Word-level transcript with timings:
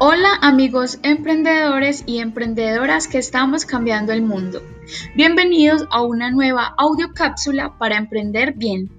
Hola 0.00 0.30
amigos 0.42 0.98
emprendedores 1.04 2.02
y 2.04 2.18
emprendedoras 2.18 3.06
que 3.06 3.18
estamos 3.18 3.64
cambiando 3.64 4.12
el 4.12 4.22
mundo. 4.22 4.60
Bienvenidos 5.14 5.86
a 5.88 6.02
una 6.02 6.32
nueva 6.32 6.74
audio 6.76 7.12
cápsula 7.14 7.78
para 7.78 7.96
emprender 7.96 8.54
bien. 8.54 8.90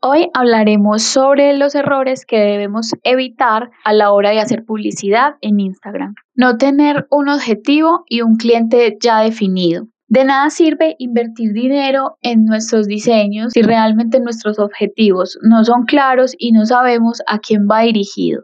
Hoy 0.00 0.30
hablaremos 0.32 1.02
sobre 1.02 1.52
los 1.52 1.74
errores 1.74 2.24
que 2.24 2.38
debemos 2.38 2.92
evitar 3.02 3.70
a 3.84 3.92
la 3.92 4.10
hora 4.10 4.30
de 4.30 4.40
hacer 4.40 4.64
publicidad 4.64 5.36
en 5.42 5.60
Instagram. 5.60 6.14
No 6.34 6.56
tener 6.56 7.06
un 7.10 7.28
objetivo 7.28 8.04
y 8.08 8.22
un 8.22 8.36
cliente 8.36 8.96
ya 8.98 9.20
definido. 9.20 9.86
De 10.12 10.26
nada 10.26 10.50
sirve 10.50 10.94
invertir 10.98 11.54
dinero 11.54 12.18
en 12.20 12.44
nuestros 12.44 12.86
diseños 12.86 13.54
si 13.54 13.62
realmente 13.62 14.20
nuestros 14.20 14.58
objetivos 14.58 15.38
no 15.40 15.64
son 15.64 15.86
claros 15.86 16.34
y 16.36 16.52
no 16.52 16.66
sabemos 16.66 17.22
a 17.26 17.38
quién 17.38 17.66
va 17.66 17.80
dirigido. 17.80 18.42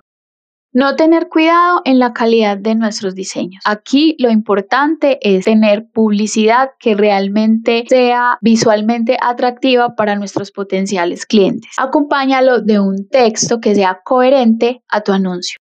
No 0.72 0.96
tener 0.96 1.28
cuidado 1.28 1.82
en 1.84 1.98
la 1.98 2.14
calidad 2.14 2.56
de 2.56 2.74
nuestros 2.74 3.14
diseños. 3.14 3.62
Aquí 3.66 4.16
lo 4.18 4.30
importante 4.30 5.18
es 5.20 5.44
tener 5.44 5.90
publicidad 5.92 6.70
que 6.80 6.94
realmente 6.94 7.84
sea 7.86 8.38
visualmente 8.40 9.18
atractiva 9.20 9.94
para 9.94 10.16
nuestros 10.16 10.50
potenciales 10.50 11.26
clientes. 11.26 11.70
Acompáñalo 11.76 12.62
de 12.62 12.80
un 12.80 13.10
texto 13.10 13.60
que 13.60 13.74
sea 13.74 14.00
coherente 14.02 14.82
a 14.88 15.02
tu 15.02 15.12
anuncio. 15.12 15.58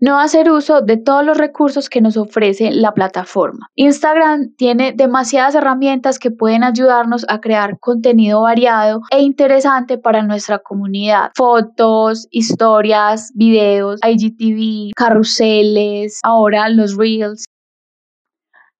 No 0.00 0.20
hacer 0.20 0.48
uso 0.48 0.80
de 0.80 0.96
todos 0.96 1.24
los 1.24 1.36
recursos 1.36 1.88
que 1.90 2.00
nos 2.00 2.16
ofrece 2.16 2.70
la 2.70 2.94
plataforma. 2.94 3.68
Instagram 3.74 4.54
tiene 4.56 4.92
demasiadas 4.92 5.56
herramientas 5.56 6.20
que 6.20 6.30
pueden 6.30 6.62
ayudarnos 6.62 7.26
a 7.28 7.40
crear 7.40 7.80
contenido 7.80 8.42
variado 8.42 9.00
e 9.10 9.22
interesante 9.22 9.98
para 9.98 10.22
nuestra 10.22 10.60
comunidad. 10.60 11.32
Fotos, 11.34 12.28
historias, 12.30 13.32
videos, 13.34 13.98
IGTV, 14.06 14.92
carruseles, 14.94 16.20
ahora 16.22 16.68
los 16.68 16.96
reels 16.96 17.44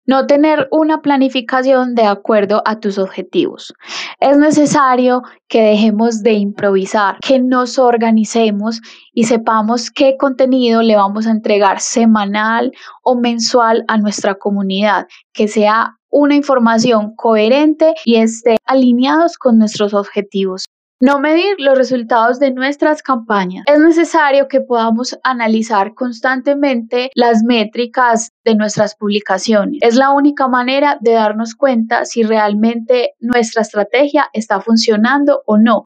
no 0.09 0.27
tener 0.27 0.69
una 0.71 1.03
planificación 1.03 1.95
de 1.95 2.05
acuerdo 2.05 2.63
a 2.65 2.81
tus 2.81 2.97
objetivos. 2.97 3.75
Es 4.21 4.37
necesario 4.37 5.23
que 5.47 5.63
dejemos 5.63 6.25
de 6.25 6.33
improvisar, 6.33 7.19
que 7.21 7.39
nos 7.39 7.79
organicemos 7.79 8.81
y 9.13 9.25
sepamos 9.25 9.93
qué 9.93 10.17
contenido 10.19 10.83
le 10.83 10.97
vamos 10.97 11.29
a 11.29 11.31
entregar 11.31 11.81
semanal 11.81 12.73
o 13.05 13.15
mensual 13.15 13.85
a 13.87 13.97
nuestra 13.97 14.35
comunidad, 14.35 15.07
que 15.33 15.47
sea 15.47 15.99
una 16.11 16.35
información 16.35 17.15
coherente 17.15 17.95
y 18.05 18.17
esté 18.17 18.57
alineados 18.65 19.39
con 19.39 19.57
nuestros 19.57 19.95
objetivos. 19.95 20.65
No 21.01 21.21
medir 21.21 21.55
los 21.59 21.79
resultados 21.79 22.41
de 22.41 22.51
nuestras 22.51 23.03
campañas. 23.03 23.65
Es 23.69 23.79
necesario 23.79 24.49
que 24.49 24.61
podamos 24.61 25.17
analizar 25.23 25.95
constantemente 25.95 27.11
las 27.15 27.45
métricas 27.45 28.33
de 28.45 28.57
nuestras 28.57 28.97
publicaciones. 28.97 29.79
Es 29.81 29.95
la 29.95 30.11
única 30.11 30.49
manera 30.49 30.99
de 31.01 31.13
darnos 31.13 31.55
cuenta 31.55 32.05
si 32.05 32.25
realmente 32.25 33.13
nuestra 33.21 33.63
estrategia 33.63 34.27
está 34.33 34.61
funcionando 34.61 35.43
o 35.47 35.57
no. 35.57 35.85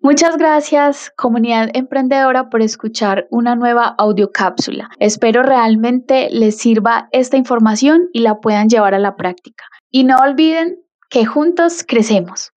Muchas 0.00 0.38
gracias, 0.38 1.12
comunidad 1.14 1.68
emprendedora, 1.74 2.48
por 2.48 2.62
escuchar 2.62 3.26
una 3.30 3.56
nueva 3.56 3.94
audiocápsula. 3.98 4.88
Espero 5.00 5.42
realmente 5.42 6.28
les 6.30 6.56
sirva 6.56 7.08
esta 7.12 7.36
información 7.36 8.08
y 8.14 8.20
la 8.20 8.40
puedan 8.40 8.70
llevar 8.70 8.94
a 8.94 8.98
la 8.98 9.16
práctica. 9.16 9.64
Y 9.90 10.04
no 10.04 10.16
olviden 10.16 10.78
que 11.10 11.26
juntos 11.26 11.84
crecemos. 11.86 12.52